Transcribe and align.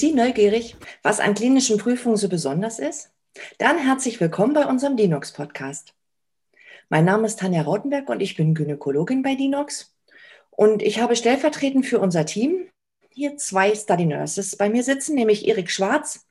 Sie 0.00 0.14
neugierig, 0.14 0.76
was 1.02 1.20
an 1.20 1.34
klinischen 1.34 1.76
Prüfungen 1.76 2.16
so 2.16 2.30
besonders 2.30 2.78
ist? 2.78 3.10
Dann 3.58 3.76
herzlich 3.76 4.18
willkommen 4.18 4.54
bei 4.54 4.64
unserem 4.64 4.96
Dinox-Podcast. 4.96 5.92
Mein 6.88 7.04
Name 7.04 7.26
ist 7.26 7.38
Tanja 7.38 7.60
Rautenberg 7.60 8.08
und 8.08 8.20
ich 8.20 8.34
bin 8.34 8.54
Gynäkologin 8.54 9.22
bei 9.22 9.34
Dinox. 9.34 9.94
Und 10.48 10.80
ich 10.80 11.02
habe 11.02 11.16
stellvertretend 11.16 11.84
für 11.84 12.00
unser 12.00 12.24
Team 12.24 12.70
hier 13.10 13.36
zwei 13.36 13.74
Study 13.74 14.06
Nurses 14.06 14.56
bei 14.56 14.70
mir 14.70 14.84
sitzen, 14.84 15.16
nämlich 15.16 15.46
Erik 15.46 15.70
Schwarz 15.70 16.26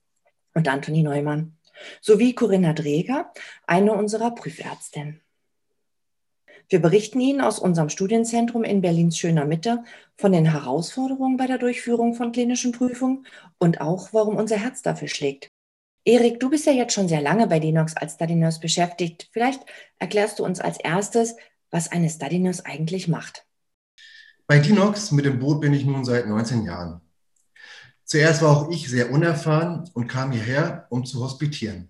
und 0.56 0.68
Anthony 0.68 1.04
Neumann, 1.04 1.56
sowie 2.02 2.34
Corinna 2.34 2.74
Dreger, 2.74 3.32
eine 3.68 3.94
unserer 3.94 4.32
Prüfärztinnen. 4.32 5.22
Wir 6.70 6.80
berichten 6.80 7.20
Ihnen 7.20 7.42
aus 7.42 7.58
unserem 7.58 7.90
Studienzentrum 7.90 8.64
in 8.64 8.82
Berlins 8.82 9.18
schöner 9.18 9.46
Mitte 9.46 9.84
von 10.18 10.32
den 10.32 10.46
Herausforderungen 10.46 11.36
bei 11.36 11.48
der 11.48 11.58
Durchführung 11.58 12.14
von 12.14 12.32
klinischen 12.32 12.74
Prüfungen 12.74 13.26
und 13.58 13.82
auch, 13.82 14.14
warum 14.14 14.38
unser 14.38 14.58
Herz 14.58 14.84
dafür 14.84 15.08
schlägt. 15.08 15.50
Erik, 16.06 16.40
du 16.40 16.52
bist 16.52 16.68
ja 16.68 16.72
jetzt 16.72 16.94
schon 16.94 17.08
sehr 17.08 17.22
lange 17.22 17.48
bei 17.48 17.60
Dinox 17.60 17.98
als 17.98 18.14
Study 18.14 18.36
Nurse 18.36 18.60
beschäftigt. 18.60 19.30
Vielleicht 19.34 19.66
erklärst 19.98 20.38
du 20.38 20.46
uns 20.46 20.60
als 20.60 20.80
erstes, 20.80 21.36
was 21.72 21.92
eine 21.92 22.10
Study 22.10 22.38
Nurse 22.38 22.64
eigentlich 22.64 23.08
macht. 23.08 23.46
Bei 24.46 24.60
Dinox 24.60 25.12
mit 25.12 25.26
dem 25.26 25.40
Boot 25.40 25.62
bin 25.62 25.74
ich 25.74 25.86
nun 25.86 26.06
seit 26.06 26.28
19 26.28 26.66
Jahren. 26.66 27.02
Zuerst 28.04 28.44
war 28.44 28.56
auch 28.56 28.70
ich 28.70 28.90
sehr 28.90 29.12
unerfahren 29.12 29.90
und 29.94 30.08
kam 30.08 30.32
hierher, 30.32 30.86
um 30.90 31.04
zu 31.04 31.20
hospitieren. 31.20 31.90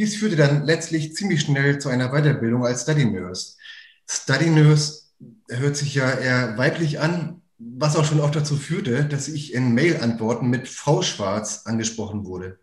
Dies 0.00 0.16
führte 0.16 0.36
dann 0.36 0.64
letztlich 0.64 1.14
ziemlich 1.14 1.42
schnell 1.42 1.78
zu 1.78 1.90
einer 1.90 2.08
Weiterbildung 2.08 2.64
als 2.64 2.84
Study 2.84 3.04
Nurse. 3.04 3.56
Study 4.08 4.48
Nurse 4.48 5.02
hört 5.50 5.76
sich 5.76 5.94
ja 5.94 6.10
eher 6.10 6.56
weiblich 6.56 7.00
an, 7.00 7.42
was 7.58 7.96
auch 7.96 8.06
schon 8.06 8.20
oft 8.20 8.34
dazu 8.34 8.56
führte, 8.56 9.04
dass 9.04 9.28
ich 9.28 9.52
in 9.52 9.74
Mail-Antworten 9.74 10.48
mit 10.48 10.68
Frau 10.68 11.02
Schwarz 11.02 11.66
angesprochen 11.66 12.24
wurde. 12.24 12.58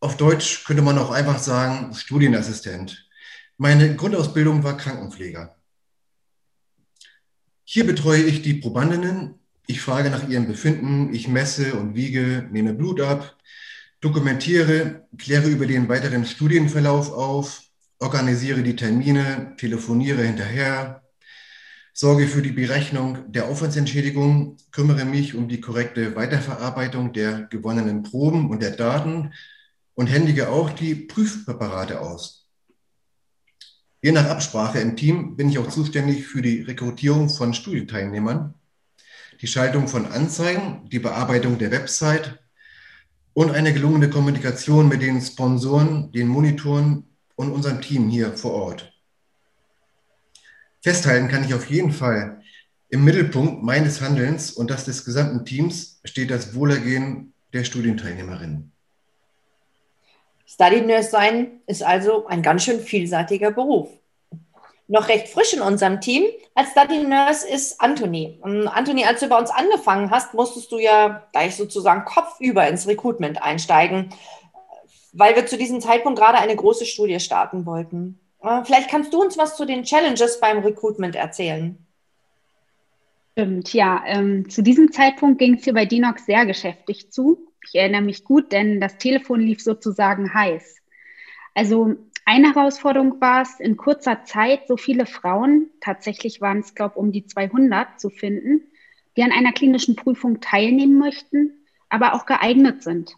Auf 0.00 0.16
Deutsch 0.16 0.64
könnte 0.64 0.80
man 0.80 0.96
auch 0.96 1.10
einfach 1.10 1.38
sagen 1.38 1.92
Studienassistent. 1.92 3.06
Meine 3.58 3.94
Grundausbildung 3.94 4.64
war 4.64 4.78
Krankenpfleger. 4.78 5.54
Hier 7.64 7.86
betreue 7.86 8.22
ich 8.22 8.40
die 8.40 8.54
Probandinnen. 8.54 9.34
Ich 9.66 9.82
frage 9.82 10.08
nach 10.08 10.26
ihrem 10.26 10.46
Befinden, 10.46 11.12
ich 11.12 11.28
messe 11.28 11.74
und 11.74 11.94
wiege, 11.94 12.48
nehme 12.50 12.72
Blut 12.72 13.02
ab, 13.02 13.36
dokumentiere, 14.00 15.06
kläre 15.18 15.48
über 15.48 15.66
den 15.66 15.88
weiteren 15.88 16.24
Studienverlauf 16.24 17.12
auf, 17.12 17.62
organisiere 17.98 18.62
die 18.62 18.76
Termine, 18.76 19.54
telefoniere 19.58 20.22
hinterher, 20.22 21.02
sorge 21.92 22.26
für 22.26 22.40
die 22.40 22.52
Berechnung 22.52 23.30
der 23.30 23.46
Aufwandsentschädigung, 23.46 24.56
kümmere 24.70 25.04
mich 25.04 25.34
um 25.34 25.48
die 25.48 25.60
korrekte 25.60 26.16
Weiterverarbeitung 26.16 27.12
der 27.12 27.42
gewonnenen 27.42 28.02
Proben 28.02 28.48
und 28.48 28.62
der 28.62 28.70
Daten 28.70 29.34
und 29.94 30.06
händige 30.06 30.48
auch 30.48 30.70
die 30.70 30.94
Prüfpräparate 30.94 32.00
aus. 32.00 32.48
Je 34.02 34.12
nach 34.12 34.30
Absprache 34.30 34.78
im 34.78 34.96
Team 34.96 35.36
bin 35.36 35.50
ich 35.50 35.58
auch 35.58 35.68
zuständig 35.68 36.26
für 36.26 36.40
die 36.40 36.62
Rekrutierung 36.62 37.28
von 37.28 37.52
Studienteilnehmern, 37.52 38.54
die 39.42 39.46
Schaltung 39.46 39.88
von 39.88 40.06
Anzeigen, 40.06 40.88
die 40.88 41.00
Bearbeitung 41.00 41.58
der 41.58 41.70
Website 41.70 42.38
und 43.34 43.50
eine 43.50 43.72
gelungene 43.72 44.10
Kommunikation 44.10 44.88
mit 44.88 45.02
den 45.02 45.20
Sponsoren, 45.20 46.12
den 46.12 46.28
Monitoren 46.28 47.04
und 47.36 47.52
unserem 47.52 47.80
Team 47.80 48.08
hier 48.08 48.32
vor 48.32 48.52
Ort. 48.52 48.92
Festhalten 50.80 51.28
kann 51.28 51.44
ich 51.44 51.54
auf 51.54 51.70
jeden 51.70 51.92
Fall, 51.92 52.42
im 52.88 53.04
Mittelpunkt 53.04 53.62
meines 53.62 54.00
Handelns 54.00 54.50
und 54.50 54.70
das 54.70 54.84
des 54.84 55.04
gesamten 55.04 55.44
Teams 55.44 56.00
steht 56.04 56.30
das 56.30 56.54
Wohlergehen 56.54 57.32
der 57.52 57.64
Studienteilnehmerinnen. 57.64 58.72
Study 60.44 60.80
Nurse 60.80 61.10
sein 61.10 61.60
ist 61.68 61.84
also 61.84 62.26
ein 62.26 62.42
ganz 62.42 62.64
schön 62.64 62.80
vielseitiger 62.80 63.52
Beruf 63.52 63.99
noch 64.90 65.08
recht 65.08 65.28
frisch 65.28 65.54
in 65.54 65.60
unserem 65.60 66.00
Team 66.00 66.24
als 66.54 66.72
Study 66.72 66.98
Nurse 66.98 67.48
ist 67.48 67.80
Anthony. 67.80 68.38
Und 68.42 68.66
Anthony, 68.66 69.04
als 69.04 69.20
du 69.20 69.28
bei 69.28 69.38
uns 69.38 69.50
angefangen 69.50 70.10
hast, 70.10 70.34
musstest 70.34 70.72
du 70.72 70.78
ja 70.78 71.26
gleich 71.32 71.54
sozusagen 71.54 72.04
kopfüber 72.04 72.66
ins 72.66 72.88
Recruitment 72.88 73.40
einsteigen, 73.40 74.10
weil 75.12 75.36
wir 75.36 75.46
zu 75.46 75.56
diesem 75.56 75.80
Zeitpunkt 75.80 76.18
gerade 76.18 76.38
eine 76.38 76.56
große 76.56 76.86
Studie 76.86 77.20
starten 77.20 77.66
wollten. 77.66 78.18
Äh, 78.42 78.64
vielleicht 78.64 78.90
kannst 78.90 79.12
du 79.12 79.22
uns 79.22 79.38
was 79.38 79.56
zu 79.56 79.64
den 79.64 79.84
Challenges 79.84 80.40
beim 80.40 80.58
Recruitment 80.58 81.14
erzählen. 81.14 81.78
Stimmt, 83.32 83.72
ja. 83.72 84.02
Ähm, 84.06 84.50
zu 84.50 84.60
diesem 84.60 84.90
Zeitpunkt 84.90 85.38
ging 85.38 85.54
es 85.54 85.64
hier 85.64 85.74
bei 85.74 85.86
Dinox 85.86 86.26
sehr 86.26 86.46
geschäftig 86.46 87.12
zu. 87.12 87.46
Ich 87.68 87.76
erinnere 87.76 88.02
mich 88.02 88.24
gut, 88.24 88.50
denn 88.50 88.80
das 88.80 88.98
Telefon 88.98 89.40
lief 89.40 89.62
sozusagen 89.62 90.34
heiß. 90.34 90.78
Also 91.54 91.94
eine 92.30 92.54
Herausforderung 92.54 93.20
war 93.20 93.42
es, 93.42 93.58
in 93.58 93.76
kurzer 93.76 94.22
Zeit 94.22 94.68
so 94.68 94.76
viele 94.76 95.04
Frauen, 95.04 95.68
tatsächlich 95.80 96.40
waren 96.40 96.60
es, 96.60 96.76
glaube 96.76 96.94
ich, 96.94 97.00
um 97.00 97.10
die 97.10 97.26
200 97.26 97.98
zu 98.00 98.08
finden, 98.08 98.68
die 99.16 99.24
an 99.24 99.32
einer 99.32 99.50
klinischen 99.50 99.96
Prüfung 99.96 100.40
teilnehmen 100.40 100.96
möchten, 100.96 101.66
aber 101.88 102.14
auch 102.14 102.26
geeignet 102.26 102.84
sind. 102.84 103.16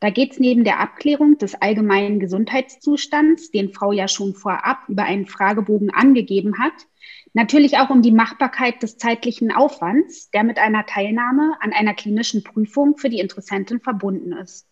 Da 0.00 0.08
geht 0.08 0.32
es 0.32 0.38
neben 0.38 0.64
der 0.64 0.80
Abklärung 0.80 1.36
des 1.36 1.56
allgemeinen 1.56 2.18
Gesundheitszustands, 2.18 3.50
den 3.50 3.74
Frau 3.74 3.92
ja 3.92 4.08
schon 4.08 4.34
vorab 4.34 4.88
über 4.88 5.04
einen 5.04 5.26
Fragebogen 5.26 5.90
angegeben 5.90 6.58
hat, 6.58 6.86
natürlich 7.34 7.76
auch 7.76 7.90
um 7.90 8.00
die 8.00 8.12
Machbarkeit 8.12 8.82
des 8.82 8.96
zeitlichen 8.96 9.52
Aufwands, 9.52 10.30
der 10.30 10.42
mit 10.42 10.58
einer 10.58 10.86
Teilnahme 10.86 11.58
an 11.60 11.74
einer 11.74 11.92
klinischen 11.92 12.42
Prüfung 12.42 12.96
für 12.96 13.10
die 13.10 13.20
Interessentin 13.20 13.80
verbunden 13.80 14.32
ist. 14.32 14.66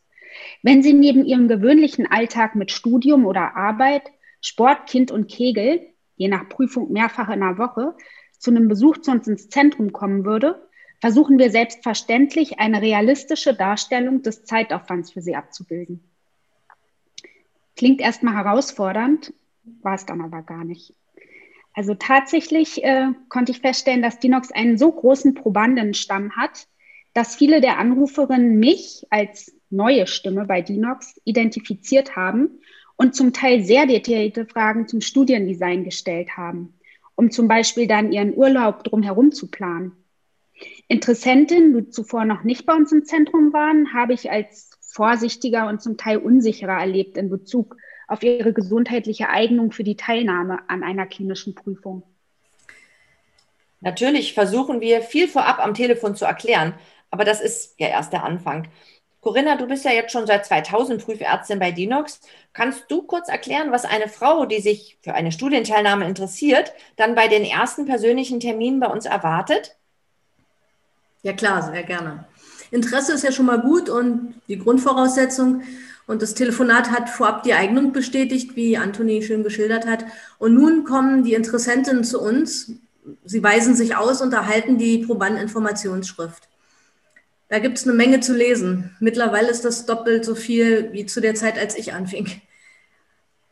Wenn 0.63 0.83
Sie 0.83 0.93
neben 0.93 1.25
Ihrem 1.25 1.49
gewöhnlichen 1.49 2.07
Alltag 2.11 2.55
mit 2.55 2.71
Studium 2.71 3.27
oder 3.27 3.57
Arbeit, 3.57 4.03
Sport, 4.41 4.87
Kind 4.87 5.11
und 5.11 5.29
Kegel, 5.29 5.81
je 6.17 6.29
nach 6.29 6.49
Prüfung 6.49 6.93
mehrfach 6.93 7.29
in 7.31 7.41
der 7.41 7.59
Woche, 7.59 7.95
zu 8.39 8.51
einem 8.51 8.69
Besuch 8.69 8.99
zu 8.99 9.11
uns 9.11 9.27
ins 9.27 9.49
Zentrum 9.49 9.93
kommen 9.93 10.25
würde, 10.25 10.69
versuchen 11.01 11.39
wir 11.39 11.51
selbstverständlich 11.51 12.61
eine 12.61 12.81
realistische 12.81 13.55
Darstellung 13.55 14.23
des 14.23 14.45
Zeitaufwands 14.45 15.13
für 15.13 15.21
Sie 15.21 15.37
abzubilden. 15.37 16.03
Klingt 17.77 18.01
erstmal 18.01 18.35
herausfordernd, 18.35 19.33
war 19.83 19.95
es 19.95 20.07
dann 20.07 20.21
aber 20.21 20.43
gar 20.43 20.65
nicht. 20.65 20.95
Also 21.75 21.95
tatsächlich 21.95 22.85
äh, 22.85 23.09
konnte 23.29 23.53
ich 23.53 23.61
feststellen, 23.61 24.03
dass 24.03 24.21
Dinox 24.21 24.53
einen 24.53 24.79
so 24.79 24.93
großen 24.93 25.35
Probandenstamm 25.35 26.37
hat, 26.37 26.69
dass 27.15 27.35
viele 27.35 27.61
der 27.61 27.79
Anruferinnen 27.79 28.59
mich 28.59 29.05
als 29.11 29.55
neue 29.75 30.07
Stimme 30.07 30.45
bei 30.47 30.63
Dinox 30.63 31.21
identifiziert 31.25 32.17
haben 32.17 32.61
und 32.97 33.15
zum 33.15 33.33
Teil 33.33 33.65
sehr 33.65 33.87
detaillierte 33.87 34.47
Fragen 34.47 34.89
zum 34.89 35.01
Studiendesign 35.01 35.85
gestellt 35.85 36.37
haben, 36.37 36.75
um 37.15 37.31
zum 37.31 37.49
Beispiel 37.49 37.87
dann 37.87 38.13
ihren 38.13 38.35
Urlaub 38.35 38.85
drumherum 38.85 39.33
zu 39.33 39.51
planen. 39.51 39.93
Interessentinnen, 40.89 41.77
die 41.77 41.91
zuvor 41.91 42.25
noch 42.25 42.45
nicht 42.45 42.67
bei 42.67 42.75
uns 42.75 42.93
im 42.93 43.05
Zentrum 43.05 43.53
waren, 43.53 43.93
habe 43.93 44.13
ich 44.13 44.31
als 44.31 44.71
vorsichtiger 44.81 45.69
und 45.69 45.83
zum 45.83 45.97
Teil 45.97 46.19
unsicherer 46.19 46.79
erlebt 46.79 47.17
in 47.17 47.29
Bezug 47.29 47.77
auf 48.07 48.23
ihre 48.23 48.53
gesundheitliche 48.53 49.29
Eignung 49.29 49.73
für 49.73 49.83
die 49.83 49.97
Teilnahme 49.97 50.61
an 50.69 50.83
einer 50.85 51.07
klinischen 51.07 51.55
Prüfung. 51.55 52.05
Natürlich 53.81 54.35
versuchen 54.35 54.81
wir 54.81 55.03
viel 55.03 55.27
vorab 55.29 55.59
am 55.59 55.75
Telefon 55.75 56.15
zu 56.15 56.25
erklären, 56.25 56.75
aber 57.11 57.25
das 57.25 57.41
ist 57.41 57.79
ja 57.79 57.89
erst 57.89 58.13
der 58.13 58.25
Anfang. 58.25 58.69
Corinna, 59.25 59.57
du 59.57 59.67
bist 59.67 59.87
ja 59.87 59.91
jetzt 59.91 60.13
schon 60.13 60.27
seit 60.27 60.45
2000 60.45 61.03
Prüfärztin 61.03 61.59
bei 61.59 61.73
Dinox. 61.73 62.21
Kannst 62.53 62.85
du 62.89 63.03
kurz 63.03 63.31
erklären, 63.31 63.73
was 63.73 63.87
eine 63.87 64.09
Frau, 64.09 64.45
die 64.45 64.61
sich 64.61 64.99
für 65.01 65.15
eine 65.15 65.33
Studienteilnahme 65.33 66.07
interessiert, 66.07 66.75
dann 66.97 67.15
bei 67.15 67.27
den 67.27 67.43
ersten 67.43 67.87
persönlichen 67.87 68.39
Terminen 68.39 68.81
bei 68.81 68.87
uns 68.87 69.07
erwartet? 69.07 69.77
Ja 71.23 71.33
klar, 71.33 71.63
sehr 71.63 71.85
gerne. 71.85 72.27
Interesse 72.71 73.15
ist 73.15 73.25
ja 73.25 73.33
schon 73.33 73.47
mal 73.47 73.63
gut 73.63 73.89
und 73.89 74.35
die 74.47 74.59
Grundvoraussetzung. 74.59 75.63
Und 76.07 76.21
das 76.21 76.35
Telefonat 76.35 76.91
hat 76.91 77.09
vorab 77.09 77.45
die 77.45 77.55
Eignung 77.55 77.95
bestätigt, 77.95 78.57
wie 78.57 78.77
Antoni 78.77 79.23
schön 79.23 79.43
geschildert 79.43 79.87
hat. 79.87 80.05
Und 80.39 80.53
nun 80.53 80.85
kommen 80.85 81.25
die 81.25 81.33
Interessentinnen 81.33 82.05
zu 82.05 82.21
uns. 82.21 82.73
Sie 83.25 83.43
weisen 83.43 83.75
sich 83.75 83.97
aus 83.97 84.21
und 84.21 84.35
erhalten 84.35 84.77
die 84.77 84.99
Probandeninformationsschrift. 84.99 86.47
Da 87.49 87.59
gibt 87.59 87.79
es 87.79 87.85
eine 87.85 87.93
Menge 87.93 88.21
zu 88.21 88.35
lesen. 88.35 88.97
Mittlerweile 89.01 89.51
ist 89.51 89.65
das 89.65 89.87
doppelt 89.87 90.25
so 90.25 90.35
viel 90.35 90.93
wie 90.93 91.07
zu 91.07 91.21
der 91.21 91.35
Zeit, 91.35 91.59
als 91.59 91.77
ich 91.77 91.93
anfing. 91.93 92.41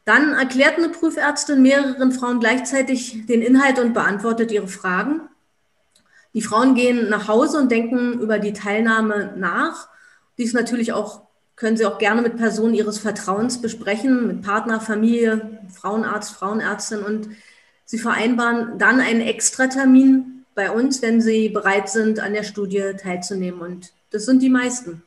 Dann 0.04 0.32
erklärt 0.32 0.78
eine 0.78 0.88
Prüfärztin 0.88 1.62
mehreren 1.62 2.12
Frauen 2.12 2.40
gleichzeitig 2.40 3.26
den 3.26 3.42
Inhalt 3.42 3.78
und 3.78 3.94
beantwortet 3.94 4.50
ihre 4.50 4.66
Fragen. 4.66 5.20
Die 6.34 6.42
Frauen 6.42 6.74
gehen 6.74 7.08
nach 7.08 7.28
Hause 7.28 7.58
und 7.58 7.70
denken 7.70 8.18
über 8.20 8.38
die 8.38 8.52
Teilnahme 8.52 9.34
nach. 9.36 9.88
Dies 10.38 10.54
natürlich 10.54 10.92
auch, 10.92 11.22
können 11.54 11.76
sie 11.76 11.84
auch 11.86 11.98
gerne 11.98 12.22
mit 12.22 12.36
Personen 12.36 12.74
ihres 12.74 12.98
Vertrauens 12.98 13.60
besprechen, 13.60 14.26
mit 14.26 14.42
Partner, 14.42 14.80
Familie, 14.80 15.60
Frauenarzt, 15.72 16.32
Frauenärztin 16.32 17.02
und 17.02 17.28
sie 17.84 17.98
vereinbaren 17.98 18.78
dann 18.78 19.00
einen 19.00 19.20
Extratermin 19.20 20.41
bei 20.54 20.70
uns, 20.70 21.02
wenn 21.02 21.20
sie 21.20 21.49
bereit 21.49 21.88
sind, 21.88 22.20
an 22.20 22.32
der 22.32 22.43
Studie 22.43 22.93
teilzunehmen 23.00 23.60
und 23.60 23.93
das 24.10 24.26
sind 24.26 24.43
die 24.43 24.50
meisten. 24.50 25.02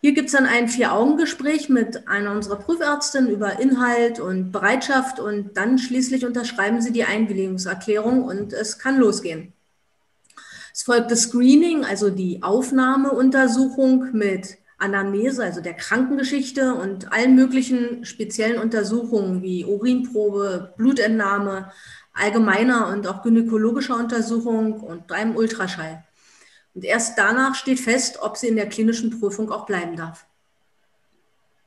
Hier 0.00 0.14
gibt 0.14 0.26
es 0.26 0.32
dann 0.32 0.46
ein 0.46 0.68
Vier-Augen-Gespräch 0.68 1.68
mit 1.68 2.08
einer 2.08 2.32
unserer 2.32 2.56
Prüfärztinnen 2.56 3.30
über 3.30 3.60
Inhalt 3.60 4.18
und 4.18 4.50
Bereitschaft 4.50 5.20
und 5.20 5.56
dann 5.56 5.78
schließlich 5.78 6.26
unterschreiben 6.26 6.80
sie 6.82 6.92
die 6.92 7.04
Einwilligungserklärung 7.04 8.24
und 8.24 8.52
es 8.52 8.80
kann 8.80 8.98
losgehen. 8.98 9.52
Es 10.74 10.82
folgt 10.82 11.10
das 11.10 11.22
Screening, 11.22 11.84
also 11.84 12.10
die 12.10 12.42
Aufnahmeuntersuchung 12.42 14.08
mit 14.12 14.58
Anamnese, 14.78 15.44
also 15.44 15.60
der 15.60 15.74
Krankengeschichte 15.74 16.74
und 16.74 17.12
allen 17.12 17.36
möglichen 17.36 18.04
speziellen 18.04 18.60
Untersuchungen 18.60 19.42
wie 19.42 19.64
Urinprobe, 19.64 20.74
Blutentnahme, 20.76 21.70
allgemeiner 22.14 22.88
und 22.88 23.06
auch 23.06 23.22
gynäkologischer 23.22 23.96
Untersuchung 23.96 24.80
und 24.80 25.12
einem 25.12 25.36
Ultraschall. 25.36 26.04
Und 26.74 26.84
erst 26.84 27.18
danach 27.18 27.54
steht 27.54 27.80
fest, 27.80 28.18
ob 28.22 28.36
sie 28.36 28.48
in 28.48 28.56
der 28.56 28.68
klinischen 28.68 29.18
Prüfung 29.18 29.50
auch 29.50 29.66
bleiben 29.66 29.96
darf. 29.96 30.26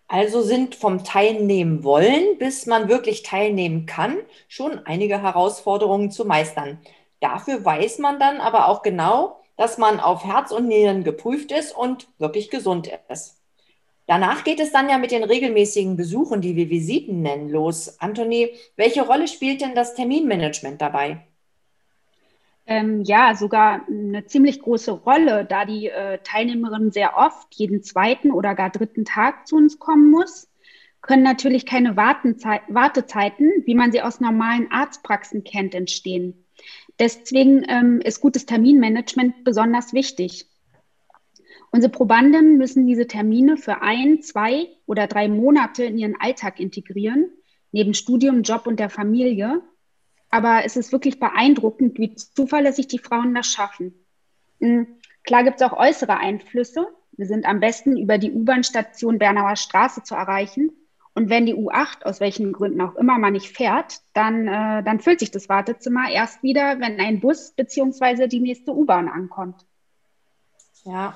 Also 0.07 0.41
sind 0.41 0.75
vom 0.75 1.03
Teilnehmen 1.03 1.83
wollen, 1.83 2.37
bis 2.37 2.67
man 2.67 2.89
wirklich 2.89 3.23
teilnehmen 3.23 3.85
kann, 3.85 4.17
schon 4.47 4.85
einige 4.85 5.21
Herausforderungen 5.21 6.11
zu 6.11 6.25
meistern. 6.25 6.79
Dafür 7.21 7.65
weiß 7.65 7.99
man 7.99 8.19
dann 8.19 8.39
aber 8.39 8.67
auch 8.67 8.83
genau, 8.83 9.41
dass 9.57 9.77
man 9.77 9.99
auf 9.99 10.23
Herz 10.25 10.51
und 10.51 10.67
Nieren 10.67 11.03
geprüft 11.03 11.51
ist 11.51 11.75
und 11.75 12.07
wirklich 12.19 12.49
gesund 12.49 12.91
ist. 13.09 13.34
Danach 14.07 14.43
geht 14.43 14.59
es 14.59 14.71
dann 14.71 14.89
ja 14.89 14.97
mit 14.97 15.11
den 15.11 15.23
regelmäßigen 15.23 15.97
Besuchen, 15.97 16.41
die 16.41 16.55
wir 16.55 16.69
Visiten 16.69 17.21
nennen, 17.21 17.49
los. 17.49 17.99
Anthony, 17.99 18.51
welche 18.75 19.01
Rolle 19.01 19.27
spielt 19.27 19.61
denn 19.61 19.73
das 19.73 19.95
Terminmanagement 19.95 20.79
dabei? 20.81 21.25
Ähm, 22.67 23.03
ja, 23.03 23.35
sogar 23.35 23.87
eine 23.87 24.25
ziemlich 24.25 24.59
große 24.61 24.91
Rolle, 24.91 25.45
da 25.45 25.65
die 25.65 25.87
äh, 25.89 26.19
Teilnehmerin 26.23 26.91
sehr 26.91 27.17
oft 27.17 27.53
jeden 27.55 27.83
zweiten 27.83 28.31
oder 28.31 28.55
gar 28.55 28.71
dritten 28.71 29.05
Tag 29.05 29.47
zu 29.47 29.55
uns 29.55 29.77
kommen 29.77 30.09
muss, 30.09 30.49
können 31.01 31.23
natürlich 31.23 31.67
keine 31.67 31.95
Wartezeiten, 31.95 33.51
wie 33.65 33.75
man 33.75 33.91
sie 33.91 34.01
aus 34.01 34.19
normalen 34.19 34.71
Arztpraxen 34.71 35.43
kennt, 35.43 35.75
entstehen. 35.75 36.45
Deswegen 36.97 37.63
ähm, 37.67 38.01
ist 38.01 38.21
gutes 38.21 38.47
Terminmanagement 38.47 39.43
besonders 39.43 39.93
wichtig. 39.93 40.47
Unsere 41.75 41.91
Probanden 41.91 42.55
müssen 42.55 42.87
diese 42.87 43.05
Termine 43.05 43.57
für 43.57 43.81
ein, 43.81 44.21
zwei 44.21 44.69
oder 44.85 45.07
drei 45.07 45.27
Monate 45.27 45.83
in 45.83 45.97
ihren 45.97 46.15
Alltag 46.17 46.61
integrieren, 46.61 47.27
neben 47.73 47.93
Studium, 47.93 48.43
Job 48.43 48.65
und 48.65 48.79
der 48.79 48.89
Familie, 48.89 49.61
aber 50.29 50.61
es 50.63 50.77
ist 50.77 50.93
wirklich 50.93 51.19
beeindruckend, 51.19 51.99
wie 51.99 52.15
zuverlässig 52.15 52.87
die 52.87 52.99
Frauen 52.99 53.35
das 53.35 53.47
schaffen. 53.47 53.93
Hm, 54.61 54.87
klar 55.25 55.43
gibt 55.43 55.59
es 55.59 55.67
auch 55.67 55.77
äußere 55.77 56.17
Einflüsse. 56.17 56.87
Wir 57.11 57.25
sind 57.25 57.45
am 57.45 57.59
besten 57.59 57.97
über 57.97 58.19
die 58.19 58.31
U-Bahn-Station 58.31 59.19
Bernauer 59.19 59.57
Straße 59.57 60.01
zu 60.01 60.15
erreichen. 60.15 60.71
Und 61.13 61.29
wenn 61.29 61.45
die 61.45 61.55
U8 61.55 62.03
aus 62.03 62.21
welchen 62.21 62.53
Gründen 62.53 62.79
auch 62.79 62.95
immer 62.95 63.17
mal 63.17 63.31
nicht 63.31 63.49
fährt, 63.49 63.99
dann, 64.13 64.47
äh, 64.47 64.81
dann 64.81 65.01
füllt 65.01 65.19
sich 65.19 65.31
das 65.31 65.49
Wartezimmer 65.49 66.09
erst 66.09 66.41
wieder, 66.41 66.79
wenn 66.79 67.01
ein 67.01 67.19
Bus 67.19 67.51
bzw. 67.51 68.29
die 68.29 68.39
nächste 68.39 68.73
U-Bahn 68.73 69.09
ankommt. 69.09 69.65
Ja, 70.85 71.15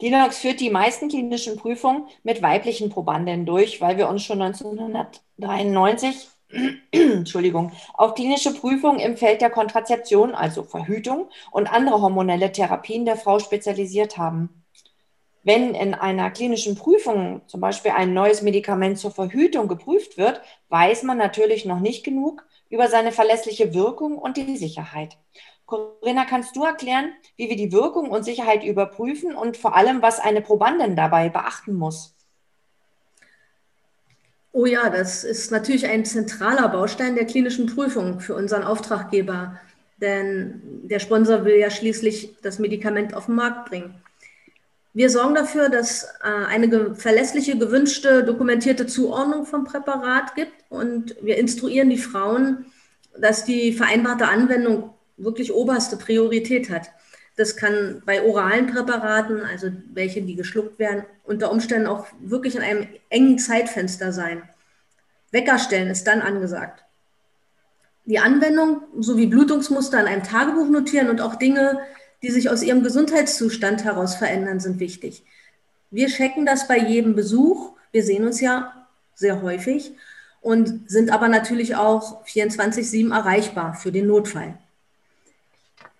Dinox 0.00 0.38
führt 0.38 0.60
die 0.60 0.70
meisten 0.70 1.08
klinischen 1.08 1.56
Prüfungen 1.56 2.08
mit 2.22 2.42
weiblichen 2.42 2.90
Probanden 2.90 3.46
durch, 3.46 3.80
weil 3.80 3.96
wir 3.96 4.08
uns 4.08 4.24
schon 4.24 4.42
1993 4.42 6.28
Entschuldigung, 6.92 7.72
auf 7.94 8.14
klinische 8.14 8.54
Prüfungen 8.54 9.00
im 9.00 9.16
Feld 9.16 9.40
der 9.40 9.50
Kontrazeption, 9.50 10.34
also 10.34 10.62
Verhütung 10.62 11.28
und 11.50 11.72
andere 11.72 12.00
hormonelle 12.00 12.52
Therapien 12.52 13.04
der 13.04 13.16
Frau 13.16 13.38
spezialisiert 13.38 14.18
haben. 14.18 14.64
Wenn 15.42 15.74
in 15.74 15.92
einer 15.94 16.30
klinischen 16.30 16.74
Prüfung 16.74 17.42
zum 17.46 17.60
Beispiel 17.60 17.90
ein 17.90 18.14
neues 18.14 18.40
Medikament 18.40 18.98
zur 18.98 19.10
Verhütung 19.10 19.68
geprüft 19.68 20.16
wird, 20.16 20.40
weiß 20.70 21.02
man 21.02 21.18
natürlich 21.18 21.66
noch 21.66 21.80
nicht 21.80 22.02
genug 22.02 22.46
über 22.70 22.88
seine 22.88 23.12
verlässliche 23.12 23.74
Wirkung 23.74 24.16
und 24.16 24.38
die 24.38 24.56
Sicherheit. 24.56 25.18
Corinna, 25.66 26.24
kannst 26.24 26.56
du 26.56 26.64
erklären, 26.64 27.12
wie 27.36 27.48
wir 27.48 27.56
die 27.56 27.72
Wirkung 27.72 28.10
und 28.10 28.24
Sicherheit 28.24 28.64
überprüfen 28.64 29.34
und 29.34 29.56
vor 29.56 29.76
allem, 29.76 30.02
was 30.02 30.20
eine 30.20 30.42
Probandin 30.42 30.96
dabei 30.96 31.30
beachten 31.30 31.74
muss? 31.74 32.14
Oh 34.52 34.66
ja, 34.66 34.88
das 34.88 35.24
ist 35.24 35.50
natürlich 35.50 35.86
ein 35.88 36.04
zentraler 36.04 36.68
Baustein 36.68 37.16
der 37.16 37.26
klinischen 37.26 37.66
Prüfung 37.66 38.20
für 38.20 38.36
unseren 38.36 38.62
Auftraggeber, 38.62 39.58
denn 40.00 40.60
der 40.84 41.00
Sponsor 41.00 41.44
will 41.44 41.56
ja 41.56 41.70
schließlich 41.70 42.36
das 42.42 42.60
Medikament 42.60 43.14
auf 43.14 43.26
den 43.26 43.34
Markt 43.34 43.68
bringen. 43.68 44.00
Wir 44.92 45.10
sorgen 45.10 45.34
dafür, 45.34 45.70
dass 45.70 46.04
äh, 46.22 46.28
eine 46.28 46.94
verlässliche, 46.94 47.58
gewünschte, 47.58 48.22
dokumentierte 48.22 48.86
Zuordnung 48.86 49.44
vom 49.44 49.64
Präparat 49.64 50.36
gibt 50.36 50.52
und 50.68 51.16
wir 51.20 51.36
instruieren 51.36 51.90
die 51.90 51.98
Frauen, 51.98 52.66
dass 53.18 53.44
die 53.44 53.72
vereinbarte 53.72 54.28
Anwendung 54.28 54.93
wirklich 55.16 55.52
oberste 55.52 55.96
Priorität 55.96 56.70
hat. 56.70 56.90
Das 57.36 57.56
kann 57.56 58.02
bei 58.06 58.22
oralen 58.22 58.66
Präparaten, 58.66 59.42
also 59.42 59.68
welche, 59.92 60.22
die 60.22 60.36
geschluckt 60.36 60.78
werden, 60.78 61.04
unter 61.24 61.50
Umständen 61.50 61.86
auch 61.86 62.06
wirklich 62.20 62.54
in 62.54 62.62
einem 62.62 62.86
engen 63.10 63.38
Zeitfenster 63.38 64.12
sein. 64.12 64.42
Weckerstellen 65.32 65.90
ist 65.90 66.06
dann 66.06 66.20
angesagt. 66.20 66.84
Die 68.04 68.18
Anwendung 68.18 68.82
sowie 69.00 69.26
Blutungsmuster 69.26 69.98
in 70.00 70.06
einem 70.06 70.22
Tagebuch 70.22 70.68
notieren 70.68 71.08
und 71.08 71.20
auch 71.20 71.36
Dinge, 71.36 71.80
die 72.22 72.30
sich 72.30 72.50
aus 72.50 72.62
ihrem 72.62 72.82
Gesundheitszustand 72.82 73.84
heraus 73.84 74.14
verändern, 74.14 74.60
sind 74.60 74.78
wichtig. 74.78 75.24
Wir 75.90 76.08
checken 76.08 76.46
das 76.46 76.68
bei 76.68 76.78
jedem 76.78 77.14
Besuch. 77.14 77.72
Wir 77.92 78.04
sehen 78.04 78.24
uns 78.24 78.40
ja 78.40 78.86
sehr 79.14 79.42
häufig 79.42 79.92
und 80.40 80.90
sind 80.90 81.10
aber 81.10 81.28
natürlich 81.28 81.76
auch 81.76 82.24
24-7 82.26 83.12
erreichbar 83.12 83.74
für 83.74 83.90
den 83.90 84.06
Notfall. 84.06 84.58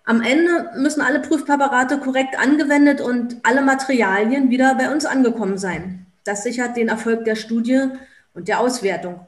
Am 0.07 0.21
Ende 0.21 0.69
müssen 0.75 1.01
alle 1.01 1.19
Prüfpräparate 1.19 1.97
korrekt 1.97 2.37
angewendet 2.37 3.01
und 3.01 3.37
alle 3.41 3.61
Materialien 3.61 4.51
wieder 4.51 4.75
bei 4.75 4.91
uns 4.91 5.05
angekommen 5.05 5.57
sein. 5.57 6.05
Das 6.23 6.43
sichert 6.43 6.77
den 6.77 6.89
Erfolg 6.89 7.25
der 7.25 7.35
Studie 7.35 7.87
und 8.35 8.47
der 8.47 8.59
Auswertung. 8.59 9.25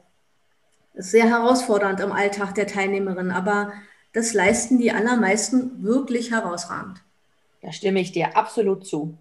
Das 0.94 1.06
ist 1.06 1.10
sehr 1.12 1.28
herausfordernd 1.28 1.98
im 2.00 2.12
Alltag 2.12 2.54
der 2.54 2.68
Teilnehmerin, 2.68 3.32
aber 3.32 3.72
das 4.12 4.34
leisten 4.34 4.78
die 4.78 4.92
allermeisten 4.92 5.82
wirklich 5.82 6.30
herausragend. 6.30 7.02
Da 7.60 7.72
stimme 7.72 8.00
ich 8.00 8.12
dir 8.12 8.36
absolut 8.36 8.86
zu. 8.86 9.18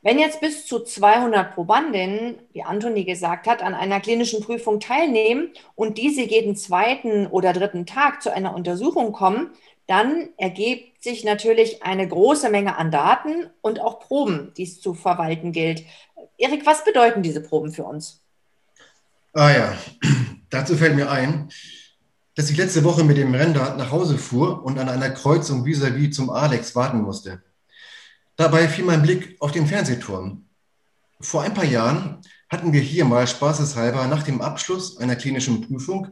Wenn 0.00 0.20
jetzt 0.20 0.40
bis 0.40 0.64
zu 0.64 0.78
200 0.78 1.54
Probandinnen, 1.54 2.36
wie 2.52 2.62
Antoni 2.62 3.04
gesagt 3.04 3.48
hat, 3.48 3.62
an 3.62 3.74
einer 3.74 3.98
klinischen 3.98 4.42
Prüfung 4.42 4.78
teilnehmen 4.78 5.50
und 5.74 5.98
diese 5.98 6.22
jeden 6.22 6.54
zweiten 6.54 7.26
oder 7.26 7.52
dritten 7.52 7.84
Tag 7.84 8.22
zu 8.22 8.32
einer 8.32 8.54
Untersuchung 8.54 9.12
kommen, 9.12 9.50
dann 9.88 10.28
ergibt 10.36 11.02
sich 11.02 11.24
natürlich 11.24 11.82
eine 11.82 12.06
große 12.06 12.50
Menge 12.50 12.76
an 12.76 12.90
Daten 12.90 13.48
und 13.62 13.80
auch 13.80 14.00
Proben, 14.00 14.52
die 14.56 14.64
es 14.64 14.80
zu 14.80 14.92
verwalten 14.92 15.50
gilt. 15.50 15.82
Erik, 16.36 16.66
was 16.66 16.84
bedeuten 16.84 17.22
diese 17.22 17.40
Proben 17.40 17.72
für 17.72 17.84
uns? 17.84 18.20
Ah 19.32 19.50
ja, 19.50 19.78
dazu 20.50 20.76
fällt 20.76 20.94
mir 20.94 21.10
ein, 21.10 21.48
dass 22.34 22.50
ich 22.50 22.58
letzte 22.58 22.84
Woche 22.84 23.02
mit 23.02 23.16
dem 23.16 23.34
Rennrad 23.34 23.78
nach 23.78 23.90
Hause 23.90 24.18
fuhr 24.18 24.62
und 24.62 24.78
an 24.78 24.90
einer 24.90 25.10
Kreuzung 25.10 25.64
vis-à-vis 25.64 26.08
-vis 26.08 26.12
zum 26.12 26.30
Alex 26.30 26.76
warten 26.76 27.00
musste. 27.00 27.42
Dabei 28.36 28.68
fiel 28.68 28.84
mein 28.84 29.02
Blick 29.02 29.36
auf 29.40 29.52
den 29.52 29.66
Fernsehturm. 29.66 30.44
Vor 31.20 31.42
ein 31.42 31.54
paar 31.54 31.64
Jahren 31.64 32.20
hatten 32.50 32.72
wir 32.74 32.80
hier 32.80 33.06
mal 33.06 33.26
spaßeshalber 33.26 34.06
nach 34.06 34.22
dem 34.22 34.42
Abschluss 34.42 34.98
einer 34.98 35.16
klinischen 35.16 35.62
Prüfung 35.62 36.08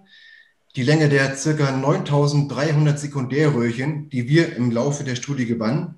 die 0.77 0.83
Länge 0.83 1.09
der 1.09 1.35
ca. 1.35 1.73
9300 1.73 2.99
Sekundärröhrchen, 2.99 4.11
die 4.11 4.29
wir 4.29 4.55
im 4.57 4.71
Laufe 4.71 5.05
der 5.05 5.17
Studie 5.17 5.47
gewannen, 5.47 5.97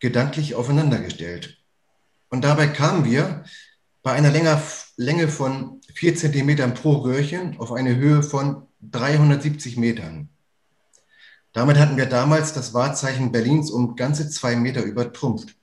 gedanklich 0.00 0.56
aufeinandergestellt. 0.56 1.62
Und 2.28 2.42
dabei 2.42 2.66
kamen 2.66 3.04
wir 3.04 3.44
bei 4.02 4.12
einer 4.12 4.32
Länge 4.96 5.28
von 5.28 5.80
4 5.94 6.16
cm 6.16 6.74
pro 6.74 6.94
Röhrchen 6.96 7.58
auf 7.60 7.70
eine 7.70 7.94
Höhe 7.94 8.24
von 8.24 8.66
370 8.82 9.76
Metern. 9.76 10.28
Damit 11.52 11.78
hatten 11.78 11.96
wir 11.96 12.06
damals 12.06 12.52
das 12.52 12.74
Wahrzeichen 12.74 13.30
Berlins 13.30 13.70
um 13.70 13.94
ganze 13.94 14.28
zwei 14.28 14.56
Meter 14.56 14.82
übertrumpft. 14.82 15.54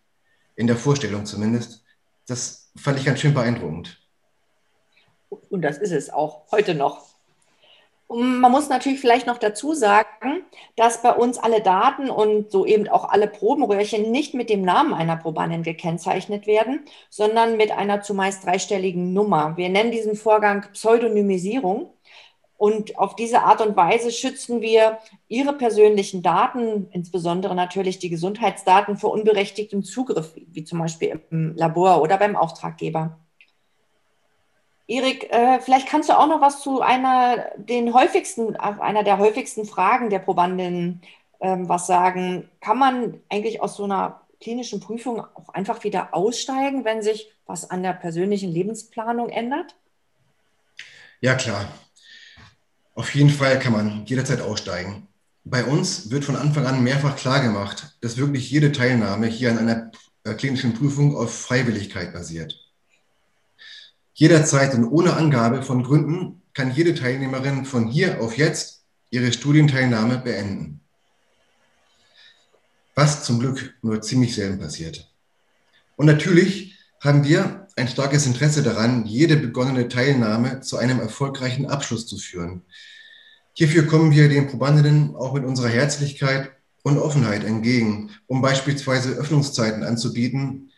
In 0.55 0.67
der 0.67 0.77
Vorstellung 0.77 1.25
zumindest. 1.25 1.83
Das 2.27 2.71
fand 2.77 2.97
ich 2.97 3.05
ganz 3.05 3.19
schön 3.19 3.33
beeindruckend. 3.33 3.99
Und 5.49 5.61
das 5.61 5.77
ist 5.77 5.91
es 5.91 6.09
auch 6.09 6.49
heute 6.51 6.75
noch. 6.75 7.10
Man 8.13 8.51
muss 8.51 8.67
natürlich 8.67 8.99
vielleicht 8.99 9.25
noch 9.25 9.37
dazu 9.37 9.73
sagen, 9.73 10.43
dass 10.75 11.01
bei 11.01 11.13
uns 11.13 11.37
alle 11.37 11.61
Daten 11.61 12.09
und 12.09 12.51
so 12.51 12.65
eben 12.65 12.89
auch 12.89 13.09
alle 13.09 13.27
Probenröhrchen 13.27 14.11
nicht 14.11 14.33
mit 14.33 14.49
dem 14.49 14.63
Namen 14.63 14.93
einer 14.93 15.15
Probandin 15.15 15.63
gekennzeichnet 15.63 16.45
werden, 16.45 16.81
sondern 17.09 17.55
mit 17.55 17.71
einer 17.71 18.01
zumeist 18.01 18.45
dreistelligen 18.45 19.13
Nummer. 19.13 19.55
Wir 19.55 19.69
nennen 19.69 19.91
diesen 19.91 20.15
Vorgang 20.15 20.65
Pseudonymisierung. 20.73 21.93
Und 22.57 22.99
auf 22.99 23.15
diese 23.15 23.41
Art 23.41 23.65
und 23.65 23.75
Weise 23.75 24.11
schützen 24.11 24.61
wir 24.61 24.99
Ihre 25.27 25.53
persönlichen 25.53 26.21
Daten, 26.21 26.89
insbesondere 26.91 27.55
natürlich 27.55 27.97
die 27.97 28.09
Gesundheitsdaten, 28.09 28.97
vor 28.97 29.13
unberechtigtem 29.13 29.83
Zugriff, 29.83 30.35
wie 30.35 30.63
zum 30.63 30.79
Beispiel 30.79 31.21
im 31.31 31.55
Labor 31.55 32.01
oder 32.03 32.17
beim 32.17 32.35
Auftraggeber. 32.35 33.17
Erik, 34.91 35.31
äh, 35.31 35.61
vielleicht 35.61 35.87
kannst 35.87 36.09
du 36.09 36.19
auch 36.19 36.27
noch 36.27 36.41
was 36.41 36.61
zu 36.61 36.81
einer, 36.81 37.45
den 37.55 37.93
häufigsten, 37.93 38.57
einer 38.57 39.03
der 39.03 39.19
häufigsten 39.19 39.63
Fragen 39.63 40.09
der 40.09 40.19
Probandinnen 40.19 41.01
ähm, 41.39 41.69
was 41.69 41.87
sagen. 41.87 42.49
Kann 42.59 42.77
man 42.77 43.21
eigentlich 43.29 43.61
aus 43.61 43.77
so 43.77 43.85
einer 43.85 44.19
klinischen 44.41 44.81
Prüfung 44.81 45.21
auch 45.21 45.47
einfach 45.53 45.85
wieder 45.85 46.13
aussteigen, 46.13 46.83
wenn 46.83 47.01
sich 47.01 47.31
was 47.45 47.69
an 47.69 47.83
der 47.83 47.93
persönlichen 47.93 48.51
Lebensplanung 48.51 49.29
ändert? 49.29 49.77
Ja, 51.21 51.35
klar. 51.35 51.71
Auf 52.93 53.15
jeden 53.15 53.29
Fall 53.29 53.59
kann 53.59 53.71
man 53.71 54.05
jederzeit 54.05 54.41
aussteigen. 54.41 55.07
Bei 55.45 55.63
uns 55.63 56.11
wird 56.11 56.25
von 56.25 56.35
Anfang 56.35 56.65
an 56.65 56.83
mehrfach 56.83 57.15
klargemacht, 57.15 57.95
dass 58.01 58.17
wirklich 58.17 58.51
jede 58.51 58.73
Teilnahme 58.73 59.27
hier 59.27 59.51
an 59.51 59.57
einer 59.57 59.91
äh, 60.25 60.33
klinischen 60.33 60.73
Prüfung 60.73 61.15
auf 61.15 61.33
Freiwilligkeit 61.33 62.11
basiert. 62.11 62.70
Jederzeit 64.21 64.75
und 64.75 64.85
ohne 64.85 65.15
Angabe 65.15 65.63
von 65.63 65.81
Gründen 65.81 66.43
kann 66.53 66.71
jede 66.75 66.93
Teilnehmerin 66.93 67.65
von 67.65 67.87
hier 67.87 68.21
auf 68.21 68.37
jetzt 68.37 68.83
ihre 69.09 69.33
Studienteilnahme 69.33 70.19
beenden. 70.19 70.81
Was 72.93 73.23
zum 73.23 73.39
Glück 73.39 73.73
nur 73.81 73.99
ziemlich 74.03 74.35
selten 74.35 74.59
passiert. 74.59 75.11
Und 75.95 76.05
natürlich 76.05 76.77
haben 76.99 77.23
wir 77.23 77.65
ein 77.75 77.87
starkes 77.87 78.27
Interesse 78.27 78.61
daran, 78.61 79.07
jede 79.07 79.37
begonnene 79.37 79.87
Teilnahme 79.87 80.61
zu 80.61 80.77
einem 80.77 80.99
erfolgreichen 80.99 81.65
Abschluss 81.65 82.05
zu 82.05 82.19
führen. 82.19 82.61
Hierfür 83.53 83.87
kommen 83.87 84.11
wir 84.11 84.29
den 84.29 84.45
Probandinnen 84.45 85.15
auch 85.15 85.33
mit 85.33 85.45
unserer 85.45 85.69
Herzlichkeit 85.69 86.51
und 86.83 86.99
Offenheit 86.99 87.43
entgegen, 87.43 88.11
um 88.27 88.43
beispielsweise 88.43 89.13
Öffnungszeiten 89.13 89.81
anzubieten, 89.81 90.71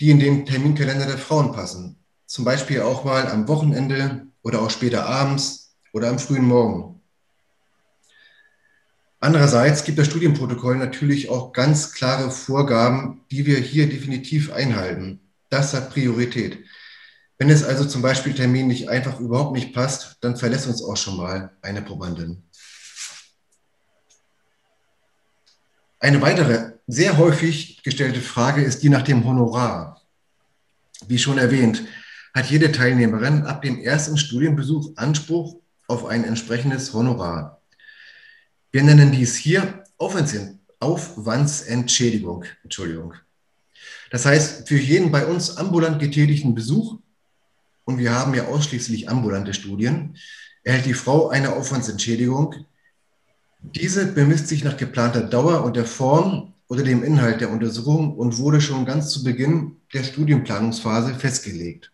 die 0.00 0.08
in 0.08 0.20
den 0.20 0.46
Terminkalender 0.46 1.04
der 1.04 1.18
Frauen 1.18 1.52
passen. 1.52 1.97
Zum 2.28 2.44
Beispiel 2.44 2.82
auch 2.82 3.04
mal 3.04 3.26
am 3.26 3.48
Wochenende 3.48 4.26
oder 4.42 4.60
auch 4.60 4.68
später 4.68 5.06
abends 5.06 5.74
oder 5.94 6.10
am 6.10 6.18
frühen 6.18 6.44
Morgen. 6.44 7.00
Andererseits 9.18 9.82
gibt 9.82 9.98
das 9.98 10.08
Studienprotokoll 10.08 10.76
natürlich 10.76 11.30
auch 11.30 11.54
ganz 11.54 11.94
klare 11.94 12.30
Vorgaben, 12.30 13.22
die 13.30 13.46
wir 13.46 13.56
hier 13.56 13.88
definitiv 13.88 14.52
einhalten. 14.52 15.20
Das 15.48 15.72
hat 15.72 15.88
Priorität. 15.88 16.58
Wenn 17.38 17.48
es 17.48 17.64
also 17.64 17.86
zum 17.86 18.02
Beispiel 18.02 18.34
terminlich 18.34 18.90
einfach 18.90 19.18
überhaupt 19.20 19.54
nicht 19.54 19.72
passt, 19.72 20.18
dann 20.20 20.36
verlässt 20.36 20.66
uns 20.66 20.84
auch 20.84 20.98
schon 20.98 21.16
mal 21.16 21.56
eine 21.62 21.80
Probandin. 21.80 22.42
Eine 25.98 26.20
weitere 26.20 26.72
sehr 26.86 27.16
häufig 27.16 27.82
gestellte 27.82 28.20
Frage 28.20 28.62
ist 28.62 28.82
die 28.82 28.90
nach 28.90 29.02
dem 29.02 29.24
Honorar. 29.24 30.02
Wie 31.06 31.18
schon 31.18 31.38
erwähnt, 31.38 31.84
hat 32.38 32.50
jede 32.50 32.70
Teilnehmerin 32.70 33.42
ab 33.42 33.62
dem 33.62 33.80
ersten 33.80 34.16
Studienbesuch 34.16 34.92
Anspruch 34.94 35.56
auf 35.88 36.06
ein 36.06 36.22
entsprechendes 36.22 36.94
Honorar. 36.94 37.60
Wir 38.70 38.84
nennen 38.84 39.10
dies 39.10 39.34
hier 39.34 39.82
Aufwandsentschädigung. 39.98 42.44
Entschuldigung. 42.62 43.14
Das 44.12 44.24
heißt, 44.24 44.68
für 44.68 44.78
jeden 44.78 45.10
bei 45.10 45.26
uns 45.26 45.56
ambulant 45.56 45.98
getätigten 45.98 46.54
Besuch, 46.54 47.00
und 47.84 47.98
wir 47.98 48.14
haben 48.14 48.34
ja 48.34 48.46
ausschließlich 48.46 49.08
ambulante 49.08 49.52
Studien, 49.52 50.16
erhält 50.62 50.86
die 50.86 50.94
Frau 50.94 51.30
eine 51.30 51.54
Aufwandsentschädigung. 51.54 52.54
Diese 53.60 54.06
bemisst 54.06 54.46
sich 54.46 54.62
nach 54.62 54.76
geplanter 54.76 55.22
Dauer 55.22 55.64
und 55.64 55.74
der 55.74 55.86
Form 55.86 56.54
oder 56.68 56.84
dem 56.84 57.02
Inhalt 57.02 57.40
der 57.40 57.50
Untersuchung 57.50 58.16
und 58.16 58.38
wurde 58.38 58.60
schon 58.60 58.86
ganz 58.86 59.10
zu 59.10 59.24
Beginn 59.24 59.78
der 59.92 60.04
Studienplanungsphase 60.04 61.16
festgelegt. 61.16 61.90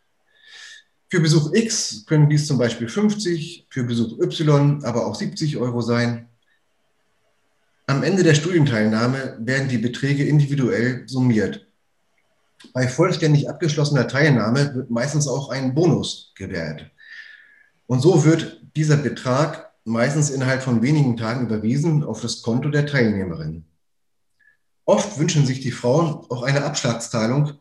Für 1.10 1.20
Besuch 1.20 1.52
X 1.52 2.04
können 2.06 2.28
dies 2.28 2.46
zum 2.46 2.58
Beispiel 2.58 2.88
50, 2.88 3.66
für 3.70 3.84
Besuch 3.84 4.18
Y 4.18 4.84
aber 4.84 5.06
auch 5.06 5.14
70 5.14 5.56
Euro 5.58 5.80
sein. 5.80 6.28
Am 7.86 8.02
Ende 8.02 8.22
der 8.22 8.34
Studienteilnahme 8.34 9.36
werden 9.40 9.68
die 9.68 9.78
Beträge 9.78 10.24
individuell 10.24 11.06
summiert. 11.06 11.66
Bei 12.72 12.88
vollständig 12.88 13.48
abgeschlossener 13.48 14.08
Teilnahme 14.08 14.74
wird 14.74 14.90
meistens 14.90 15.28
auch 15.28 15.50
ein 15.50 15.74
Bonus 15.74 16.32
gewährt. 16.34 16.90
Und 17.86 18.00
so 18.00 18.24
wird 18.24 18.62
dieser 18.74 18.96
Betrag 18.96 19.72
meistens 19.84 20.30
innerhalb 20.30 20.62
von 20.62 20.82
wenigen 20.82 21.16
Tagen 21.16 21.46
überwiesen 21.46 22.02
auf 22.02 22.22
das 22.22 22.42
Konto 22.42 22.70
der 22.70 22.86
Teilnehmerin. 22.86 23.64
Oft 24.86 25.18
wünschen 25.18 25.46
sich 25.46 25.60
die 25.60 25.70
Frauen 25.70 26.26
auch 26.30 26.42
eine 26.42 26.64
Abschlagszahlung, 26.64 27.52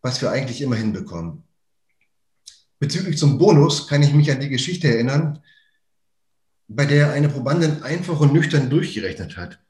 was 0.00 0.20
wir 0.20 0.30
eigentlich 0.30 0.60
immer 0.60 0.76
hinbekommen. 0.76 1.44
Bezüglich 2.82 3.16
zum 3.16 3.38
Bonus 3.38 3.86
kann 3.86 4.02
ich 4.02 4.12
mich 4.12 4.28
an 4.32 4.40
die 4.40 4.48
Geschichte 4.48 4.88
erinnern, 4.88 5.38
bei 6.66 6.84
der 6.84 7.12
eine 7.12 7.28
Probandin 7.28 7.84
einfach 7.84 8.18
und 8.18 8.32
nüchtern 8.32 8.70
durchgerechnet 8.70 9.36
hat. 9.36 9.60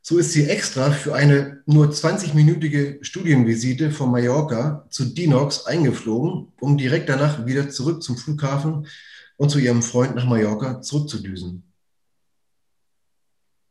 So 0.00 0.16
ist 0.16 0.32
sie 0.32 0.48
extra 0.48 0.92
für 0.92 1.14
eine 1.14 1.62
nur 1.66 1.88
20-minütige 1.88 3.04
Studienvisite 3.04 3.90
von 3.90 4.10
Mallorca 4.10 4.86
zu 4.88 5.04
Dinox 5.04 5.66
eingeflogen, 5.66 6.54
um 6.58 6.78
direkt 6.78 7.10
danach 7.10 7.44
wieder 7.44 7.68
zurück 7.68 8.02
zum 8.02 8.16
Flughafen 8.16 8.86
und 9.36 9.50
zu 9.50 9.58
ihrem 9.58 9.82
Freund 9.82 10.14
nach 10.14 10.24
Mallorca 10.24 10.80
zurückzudüsen. 10.80 11.70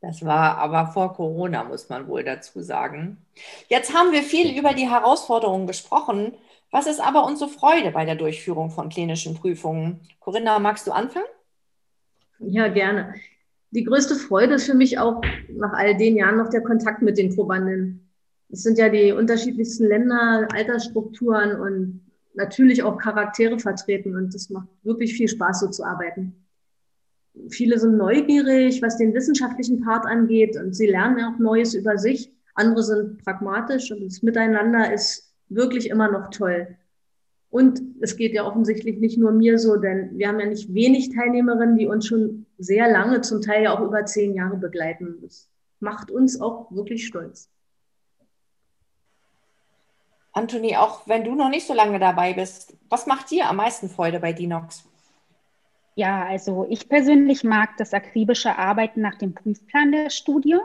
Das 0.02 0.24
war 0.24 0.60
aber 0.60 0.92
vor 0.94 1.16
Corona, 1.16 1.64
muss 1.64 1.90
man 1.90 2.08
wohl 2.08 2.24
dazu 2.24 2.62
sagen. 2.62 3.18
Jetzt 3.70 3.92
haben 3.96 4.12
wir 4.12 4.22
viel 4.22 4.56
über 4.56 4.76
die 4.76 4.88
Herausforderungen 4.88 5.66
gesprochen. 5.66 6.34
Was 6.72 6.88
ist 6.88 7.00
aber 7.00 7.26
unsere 7.26 7.50
Freude 7.50 7.92
bei 7.92 8.06
der 8.06 8.16
Durchführung 8.16 8.72
von 8.72 8.90
klinischen 8.90 9.36
Prüfungen? 9.36 10.00
Corinna, 10.20 10.58
magst 10.60 10.88
du 10.88 10.92
anfangen? 10.92 11.26
Ja, 12.40 12.70
gerne 12.70 13.14
die 13.72 13.86
größte 13.86 14.16
Freude 14.16 14.56
ist 14.56 14.66
für 14.66 14.76
mich 14.76 15.00
auch 15.00 15.22
nach 15.50 15.74
all 15.74 15.96
den 15.96 16.18
Jahren 16.18 16.38
noch 16.38 16.50
der 16.50 16.62
Kontakt 16.62 17.02
mit 17.02 17.18
den 17.18 17.34
Probanden. 17.34 18.10
Es 18.50 18.64
sind 18.64 18.78
ja 18.78 18.90
die 18.90 19.14
unterschiedlichsten 19.14 19.86
Länder, 19.86 20.48
Altersstrukturen 20.54 21.60
und 21.60 22.02
natürlich 22.34 22.84
auch 22.84 22.98
Charaktere 22.98 23.60
vertreten 23.60 24.16
und 24.16 24.36
es 24.36 24.50
macht 24.50 24.68
wirklich 24.84 25.14
viel 25.14 25.30
Spaß, 25.30 25.62
so 25.62 25.68
zu 25.68 25.86
arbeiten. 25.86 26.36
Viele 27.50 27.80
sind 27.80 27.96
neugierig, 27.96 28.82
was 28.82 28.98
den 28.98 29.14
wissenschaftlichen 29.14 29.82
Part 29.82 30.06
angeht 30.06 30.58
und 30.58 30.76
sie 30.76 30.88
lernen 30.88 31.24
auch 31.24 31.40
Neues 31.40 31.74
über 31.74 31.98
sich. 31.98 32.30
Andere 32.56 32.84
sind 32.84 33.24
pragmatisch 33.24 33.90
und 33.92 34.04
das 34.04 34.22
Miteinander 34.22 34.94
ist 34.94 35.31
wirklich 35.54 35.90
immer 35.90 36.10
noch 36.10 36.30
toll. 36.30 36.78
Und 37.50 37.82
es 38.00 38.16
geht 38.16 38.34
ja 38.34 38.46
offensichtlich 38.46 38.98
nicht 38.98 39.18
nur 39.18 39.32
mir 39.32 39.60
so, 39.60 39.76
denn 39.76 40.18
wir 40.18 40.30
haben 40.30 40.40
ja 40.40 40.46
nicht 40.46 40.74
wenig 40.74 41.14
Teilnehmerinnen, 41.14 41.78
die 41.78 41.86
uns 41.86 42.08
schon 42.08 42.46
sehr 42.58 42.90
lange, 42.90 43.22
zum 43.22 43.42
Teil 43.42 43.64
ja 43.64 43.78
auch 43.78 43.82
über 43.82 44.06
zehn 44.06 44.34
Jahre 44.34 44.56
begleiten. 44.56 45.18
Das 45.22 45.50
macht 45.82 46.12
uns 46.12 46.40
auch 46.40 46.72
wirklich 46.72 47.06
stolz. 47.06 47.50
Anthony, 50.32 50.78
auch 50.78 51.06
wenn 51.08 51.26
du 51.26 51.36
noch 51.36 51.50
nicht 51.50 51.68
so 51.68 51.74
lange 51.74 52.00
dabei 52.00 52.34
bist, 52.34 52.78
was 52.90 53.06
macht 53.06 53.32
dir 53.32 53.50
am 53.50 53.58
meisten 53.58 53.90
Freude 53.90 54.22
bei 54.22 54.32
Dinox? 54.32 54.86
Ja, 55.96 56.26
also 56.26 56.66
ich 56.70 56.88
persönlich 56.88 57.44
mag 57.44 57.76
das 57.76 57.94
akribische 57.94 58.58
Arbeiten 58.58 59.02
nach 59.02 59.16
dem 59.16 59.34
Prüfplan 59.34 59.92
der 59.92 60.10
Studie 60.10 60.56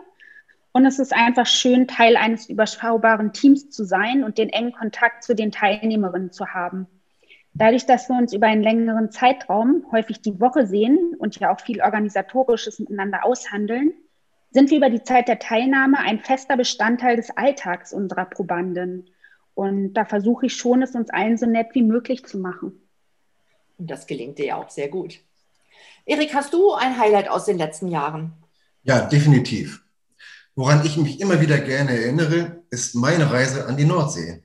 und 0.76 0.85
es 0.85 0.99
ist 0.99 1.14
einfach 1.14 1.47
schön, 1.47 1.88
Teil 1.88 2.18
eines 2.18 2.50
überschaubaren 2.50 3.33
Teams 3.33 3.71
zu 3.71 3.83
sein 3.83 4.23
und 4.23 4.37
den 4.37 4.50
engen 4.50 4.73
Kontakt 4.73 5.25
zu 5.25 5.35
den 5.35 5.50
Teilnehmerinnen 5.50 6.33
zu 6.33 6.49
haben. 6.49 6.87
Dadurch, 7.54 7.87
dass 7.87 8.11
wir 8.11 8.18
uns 8.18 8.35
über 8.35 8.49
einen 8.49 8.62
längeren 8.62 9.11
Zeitraum, 9.11 9.87
häufig 9.90 10.21
die 10.21 10.38
Woche 10.38 10.66
sehen 10.66 11.14
und 11.18 11.40
ja 11.40 11.50
auch 11.50 11.61
viel 11.62 11.80
Organisatorisches 11.80 12.78
miteinander 12.78 13.25
aushandeln, 13.25 13.95
sind 14.50 14.68
wir 14.68 14.76
über 14.76 14.90
die 14.90 15.02
Zeit 15.02 15.28
der 15.28 15.38
Teilnahme 15.38 15.99
ein 15.99 16.21
fester 16.21 16.59
Bestandteil 16.59 17.16
des 17.16 17.30
Alltags 17.30 17.95
unserer 17.95 18.26
Probanden. 18.26 19.09
Und 19.54 19.95
da 19.95 20.04
versuche 20.04 20.45
ich 20.45 20.56
schon, 20.56 20.83
es 20.83 20.95
uns 20.95 21.09
allen 21.09 21.38
so 21.38 21.47
nett 21.47 21.68
wie 21.73 21.85
möglich 21.85 22.26
zu 22.26 22.37
machen. 22.37 22.78
Und 23.78 23.90
das 23.90 24.06
gelingt 24.06 24.37
dir 24.37 24.45
ja 24.45 24.56
auch 24.56 24.68
sehr 24.68 24.88
gut. 24.88 25.21
Erik, 26.04 26.35
hast 26.35 26.52
du 26.52 26.75
ein 26.75 26.99
Highlight 26.99 27.30
aus 27.30 27.47
den 27.47 27.56
letzten 27.56 27.88
Jahren? 27.88 28.35
Ja, 28.83 29.06
definitiv. 29.06 29.86
Woran 30.58 30.86
ich 30.86 30.96
mich 30.96 31.20
immer 31.20 31.42
wieder 31.42 31.58
gerne 31.58 31.90
erinnere, 31.90 32.62
ist 32.70 32.94
meine 32.94 33.30
Reise 33.30 33.66
an 33.66 33.76
die 33.76 33.84
Nordsee. 33.84 34.42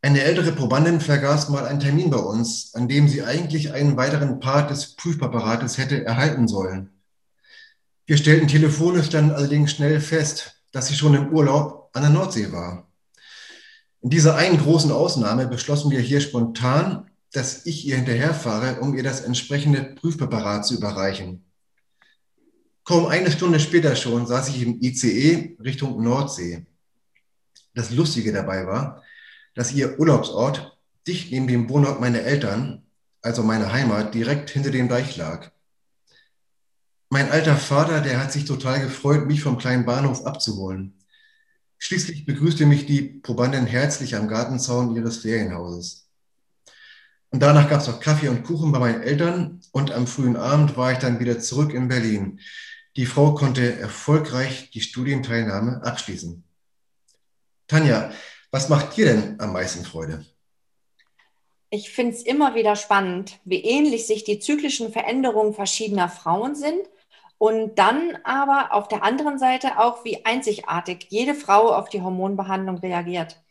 Eine 0.00 0.22
ältere 0.22 0.52
Probandin 0.52 1.02
vergaß 1.02 1.50
mal 1.50 1.66
einen 1.66 1.80
Termin 1.80 2.08
bei 2.08 2.16
uns, 2.16 2.74
an 2.74 2.88
dem 2.88 3.06
sie 3.08 3.22
eigentlich 3.22 3.74
einen 3.74 3.98
weiteren 3.98 4.40
Part 4.40 4.70
des 4.70 4.96
Prüfpräparates 4.96 5.76
hätte 5.76 6.02
erhalten 6.02 6.48
sollen. 6.48 6.88
Wir 8.06 8.16
stellten 8.16 8.48
telefonisch 8.48 9.10
dann 9.10 9.30
allerdings 9.32 9.72
schnell 9.72 10.00
fest, 10.00 10.62
dass 10.72 10.86
sie 10.86 10.94
schon 10.94 11.12
im 11.12 11.28
Urlaub 11.28 11.90
an 11.92 12.02
der 12.02 12.10
Nordsee 12.10 12.50
war. 12.50 12.88
In 14.00 14.08
dieser 14.08 14.36
einen 14.36 14.56
großen 14.56 14.90
Ausnahme 14.90 15.46
beschlossen 15.46 15.90
wir 15.90 16.00
hier 16.00 16.22
spontan, 16.22 17.10
dass 17.32 17.66
ich 17.66 17.86
ihr 17.86 17.96
hinterherfahre, 17.96 18.80
um 18.80 18.96
ihr 18.96 19.02
das 19.02 19.20
entsprechende 19.20 19.82
Prüfpräparat 19.82 20.64
zu 20.64 20.74
überreichen. 20.74 21.44
Kaum 22.84 23.06
eine 23.06 23.30
Stunde 23.30 23.60
später 23.60 23.94
schon 23.94 24.26
saß 24.26 24.48
ich 24.48 24.62
im 24.62 24.80
ICE 24.80 25.56
Richtung 25.62 26.02
Nordsee. 26.02 26.66
Das 27.74 27.90
Lustige 27.90 28.32
dabei 28.32 28.66
war, 28.66 29.02
dass 29.54 29.72
ihr 29.72 30.00
Urlaubsort 30.00 30.76
dicht 31.06 31.30
neben 31.30 31.46
dem 31.46 31.68
Wohnort 31.68 32.00
meiner 32.00 32.20
Eltern, 32.20 32.82
also 33.20 33.42
meine 33.42 33.72
Heimat, 33.72 34.14
direkt 34.14 34.50
hinter 34.50 34.70
dem 34.70 34.88
Deich 34.88 35.16
lag. 35.16 35.50
Mein 37.08 37.30
alter 37.30 37.56
Vater, 37.56 38.00
der 38.00 38.20
hat 38.20 38.32
sich 38.32 38.46
total 38.46 38.80
gefreut, 38.80 39.26
mich 39.26 39.42
vom 39.42 39.58
kleinen 39.58 39.84
Bahnhof 39.84 40.24
abzuholen. 40.26 40.94
Schließlich 41.78 42.24
begrüßte 42.24 42.64
mich 42.64 42.86
die 42.86 43.02
Probandin 43.02 43.66
herzlich 43.66 44.16
am 44.16 44.28
Gartenzaun 44.28 44.96
ihres 44.96 45.18
Ferienhauses. 45.18 46.08
Und 47.30 47.40
danach 47.42 47.68
gab 47.68 47.80
es 47.80 47.86
noch 47.86 48.00
Kaffee 48.00 48.28
und 48.28 48.44
Kuchen 48.44 48.72
bei 48.72 48.78
meinen 48.78 49.02
Eltern 49.02 49.60
und 49.72 49.90
am 49.90 50.06
frühen 50.06 50.36
Abend 50.36 50.76
war 50.76 50.92
ich 50.92 50.98
dann 50.98 51.20
wieder 51.20 51.38
zurück 51.38 51.74
in 51.74 51.88
Berlin. 51.88 52.40
Die 52.96 53.06
Frau 53.06 53.34
konnte 53.34 53.78
erfolgreich 53.78 54.70
die 54.70 54.82
Studienteilnahme 54.82 55.82
abschließen. 55.82 56.44
Tanja, 57.66 58.12
was 58.50 58.68
macht 58.68 58.96
dir 58.96 59.06
denn 59.06 59.40
am 59.40 59.54
meisten 59.54 59.84
Freude? 59.84 60.26
Ich 61.70 61.90
finde 61.90 62.14
es 62.14 62.22
immer 62.22 62.54
wieder 62.54 62.76
spannend, 62.76 63.40
wie 63.46 63.64
ähnlich 63.64 64.06
sich 64.06 64.24
die 64.24 64.38
zyklischen 64.38 64.92
Veränderungen 64.92 65.54
verschiedener 65.54 66.10
Frauen 66.10 66.54
sind 66.54 66.86
und 67.38 67.78
dann 67.78 68.18
aber 68.24 68.74
auf 68.74 68.88
der 68.88 69.02
anderen 69.02 69.38
Seite 69.38 69.78
auch, 69.78 70.04
wie 70.04 70.26
einzigartig 70.26 71.06
jede 71.08 71.34
Frau 71.34 71.74
auf 71.74 71.88
die 71.88 72.02
Hormonbehandlung 72.02 72.76
reagiert. 72.76 73.41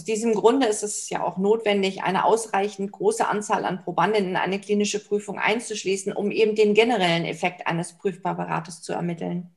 Aus 0.00 0.06
diesem 0.06 0.34
Grunde 0.34 0.66
ist 0.66 0.82
es 0.82 1.10
ja 1.10 1.22
auch 1.22 1.36
notwendig, 1.36 2.02
eine 2.02 2.24
ausreichend 2.24 2.90
große 2.90 3.28
Anzahl 3.28 3.66
an 3.66 3.84
Probanden 3.84 4.28
in 4.28 4.36
eine 4.36 4.58
klinische 4.58 4.98
Prüfung 4.98 5.38
einzuschließen, 5.38 6.14
um 6.14 6.30
eben 6.30 6.54
den 6.54 6.72
generellen 6.72 7.26
Effekt 7.26 7.66
eines 7.66 7.98
Prüfpräparates 7.98 8.80
zu 8.80 8.94
ermitteln. 8.94 9.54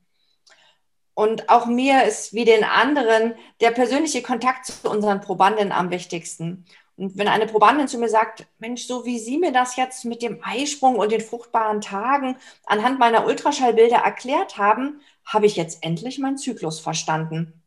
Und 1.14 1.48
auch 1.48 1.64
mir 1.64 2.04
ist 2.04 2.34
wie 2.34 2.44
den 2.44 2.62
anderen 2.62 3.32
der 3.62 3.70
persönliche 3.70 4.20
Kontakt 4.20 4.66
zu 4.66 4.90
unseren 4.90 5.22
Probanden 5.22 5.72
am 5.72 5.90
wichtigsten. 5.90 6.66
Und 6.96 7.16
wenn 7.16 7.28
eine 7.28 7.46
Probandin 7.46 7.88
zu 7.88 7.96
mir 7.96 8.10
sagt, 8.10 8.46
Mensch, 8.58 8.86
so 8.86 9.06
wie 9.06 9.18
Sie 9.18 9.38
mir 9.38 9.50
das 9.50 9.76
jetzt 9.76 10.04
mit 10.04 10.20
dem 10.20 10.40
Eisprung 10.42 10.96
und 10.96 11.10
den 11.10 11.22
fruchtbaren 11.22 11.80
Tagen 11.80 12.36
anhand 12.66 12.98
meiner 12.98 13.24
Ultraschallbilder 13.24 13.96
erklärt 13.96 14.58
haben, 14.58 15.00
habe 15.24 15.46
ich 15.46 15.56
jetzt 15.56 15.82
endlich 15.82 16.18
meinen 16.18 16.36
Zyklus 16.36 16.80
verstanden. 16.80 17.63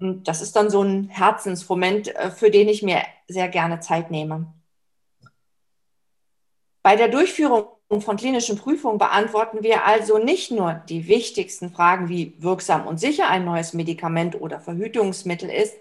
Und 0.00 0.28
das 0.28 0.42
ist 0.42 0.54
dann 0.54 0.70
so 0.70 0.82
ein 0.82 1.08
Herzensmoment, 1.08 2.14
äh, 2.14 2.30
für 2.30 2.50
den 2.50 2.68
ich 2.68 2.82
mir 2.82 3.02
sehr 3.26 3.48
gerne 3.48 3.80
Zeit 3.80 4.10
nehme. 4.10 4.52
Bei 6.82 6.96
der 6.96 7.08
Durchführung 7.08 7.66
von 8.00 8.16
klinischen 8.16 8.56
Prüfungen 8.56 8.98
beantworten 8.98 9.62
wir 9.62 9.84
also 9.84 10.18
nicht 10.18 10.50
nur 10.50 10.74
die 10.88 11.08
wichtigsten 11.08 11.70
Fragen, 11.70 12.08
wie 12.08 12.34
wirksam 12.38 12.86
und 12.86 12.98
sicher 12.98 13.28
ein 13.28 13.44
neues 13.44 13.72
Medikament 13.72 14.40
oder 14.40 14.60
Verhütungsmittel 14.60 15.50
ist, 15.50 15.74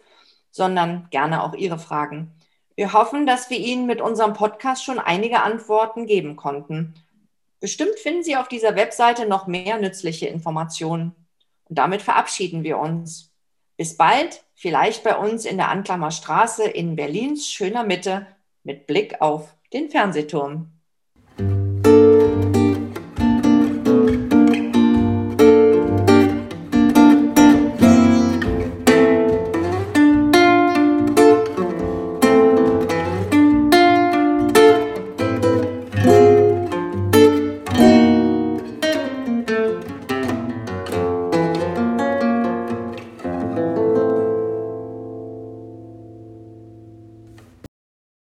sondern 0.51 1.07
gerne 1.12 1.43
auch 1.43 1.53
Ihre 1.53 1.79
Fragen. 1.79 2.31
Wir 2.75 2.93
hoffen, 2.93 3.25
dass 3.25 3.50
wir 3.50 3.57
Ihnen 3.57 3.86
mit 3.86 4.01
unserem 4.01 4.33
Podcast 4.33 4.83
schon 4.83 5.00
einige 5.00 5.41
Antworten 5.41 6.05
geben 6.05 6.36
konnten. 6.36 6.95
Bestimmt 7.59 7.97
finden 8.00 8.24
Sie 8.24 8.36
auf 8.36 8.47
dieser 8.47 8.75
Webseite 8.75 9.27
noch 9.27 9.47
mehr 9.47 9.79
nützliche 9.79 10.27
Informationen. 10.27 11.15
Und 11.65 11.77
damit 11.77 12.01
verabschieden 12.01 12.63
wir 12.63 12.77
uns. 12.77 13.26
Bis 13.77 13.96
bald, 13.96 14.43
vielleicht 14.55 15.03
bei 15.03 15.15
uns 15.15 15.46
in 15.46 15.57
der 15.57 15.69
Anklammer 15.69 16.12
Straße 16.12 16.63
in 16.65 16.96
Berlins 16.96 17.50
schöner 17.50 17.84
Mitte 17.84 18.25
mit 18.63 18.88
Blick 18.88 19.22
auf 19.22 19.55
den 19.72 19.89
Fernsehturm. 19.89 20.76